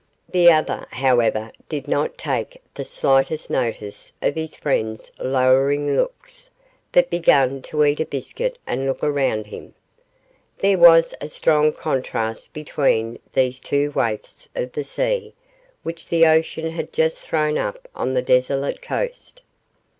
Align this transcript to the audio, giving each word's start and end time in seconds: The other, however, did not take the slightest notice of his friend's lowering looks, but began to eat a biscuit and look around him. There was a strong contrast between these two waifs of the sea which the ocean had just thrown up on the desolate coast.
The 0.29 0.51
other, 0.51 0.87
however, 0.89 1.51
did 1.69 1.87
not 1.87 2.17
take 2.17 2.59
the 2.73 2.83
slightest 2.83 3.51
notice 3.51 4.11
of 4.19 4.33
his 4.33 4.55
friend's 4.55 5.11
lowering 5.19 5.95
looks, 5.95 6.49
but 6.91 7.11
began 7.11 7.61
to 7.61 7.85
eat 7.85 7.99
a 7.99 8.07
biscuit 8.07 8.57
and 8.65 8.87
look 8.87 9.03
around 9.03 9.45
him. 9.45 9.75
There 10.57 10.79
was 10.79 11.13
a 11.21 11.29
strong 11.29 11.71
contrast 11.71 12.51
between 12.51 13.19
these 13.33 13.59
two 13.59 13.91
waifs 13.91 14.49
of 14.55 14.71
the 14.71 14.83
sea 14.83 15.35
which 15.83 16.07
the 16.07 16.25
ocean 16.25 16.71
had 16.71 16.91
just 16.91 17.19
thrown 17.19 17.59
up 17.59 17.87
on 17.93 18.15
the 18.15 18.23
desolate 18.23 18.81
coast. 18.81 19.43